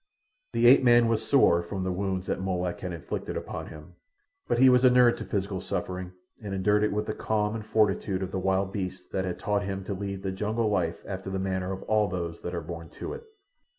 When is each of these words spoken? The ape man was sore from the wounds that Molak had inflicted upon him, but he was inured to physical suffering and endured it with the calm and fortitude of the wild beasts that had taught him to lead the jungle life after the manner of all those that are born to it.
The 0.53 0.65
ape 0.65 0.81
man 0.81 1.07
was 1.07 1.21
sore 1.27 1.61
from 1.61 1.83
the 1.83 1.91
wounds 1.91 2.25
that 2.25 2.41
Molak 2.41 2.79
had 2.79 2.91
inflicted 2.91 3.37
upon 3.37 3.67
him, 3.67 3.93
but 4.47 4.57
he 4.57 4.67
was 4.67 4.83
inured 4.83 5.15
to 5.17 5.25
physical 5.25 5.61
suffering 5.61 6.11
and 6.41 6.55
endured 6.55 6.81
it 6.83 6.91
with 6.91 7.05
the 7.05 7.13
calm 7.13 7.53
and 7.53 7.63
fortitude 7.63 8.23
of 8.23 8.31
the 8.31 8.39
wild 8.39 8.73
beasts 8.73 9.05
that 9.09 9.25
had 9.25 9.37
taught 9.37 9.61
him 9.61 9.83
to 9.83 9.93
lead 9.93 10.23
the 10.23 10.31
jungle 10.31 10.69
life 10.69 10.97
after 11.07 11.29
the 11.29 11.37
manner 11.37 11.71
of 11.71 11.83
all 11.83 12.07
those 12.07 12.41
that 12.41 12.55
are 12.55 12.61
born 12.61 12.89
to 12.99 13.13
it. 13.13 13.25